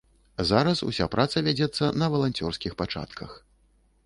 Зараз 0.51 0.79
уся 0.87 1.07
праца 1.15 1.43
вядзецца 1.49 1.91
на 2.03 2.09
валанцёрскіх 2.15 2.71
пачатках. 2.81 3.31